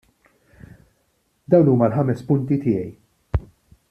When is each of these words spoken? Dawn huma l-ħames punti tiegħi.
Dawn 1.55 1.69
huma 1.73 1.87
l-ħames 1.91 2.25
punti 2.31 2.59
tiegħi. 2.65 2.91